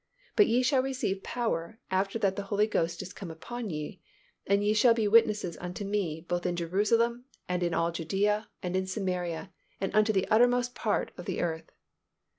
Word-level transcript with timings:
But 0.35 0.47
ye 0.47 0.63
shall 0.63 0.81
receive 0.81 1.21
power 1.21 1.77
after 1.91 2.17
that 2.17 2.35
the 2.35 2.41
Holy 2.49 2.65
Ghost 2.65 3.03
is 3.03 3.13
come 3.13 3.29
upon 3.29 3.69
you: 3.69 3.97
and 4.47 4.63
ye 4.63 4.73
shall 4.73 4.95
be 4.95 5.07
witnesses 5.07 5.59
unto 5.61 5.85
Me, 5.85 6.25
both 6.27 6.47
in 6.47 6.55
Jerusalem, 6.55 7.25
and 7.47 7.61
in 7.61 7.75
all 7.75 7.91
Judea, 7.91 8.49
and 8.63 8.75
in 8.75 8.87
Samaria, 8.87 9.53
and 9.79 9.93
unto 9.95 10.11
the 10.11 10.27
uttermost 10.29 10.73
part 10.73 11.11
of 11.17 11.25
the 11.25 11.39
earth." 11.39 11.69